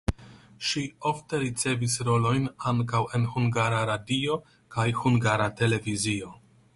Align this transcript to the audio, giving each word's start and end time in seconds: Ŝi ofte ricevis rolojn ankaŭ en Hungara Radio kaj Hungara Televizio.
Ŝi 0.67 0.81
ofte 1.09 1.41
ricevis 1.43 1.97
rolojn 2.07 2.49
ankaŭ 2.73 3.03
en 3.19 3.29
Hungara 3.35 3.83
Radio 3.93 4.39
kaj 4.77 4.87
Hungara 5.03 5.51
Televizio. 5.61 6.35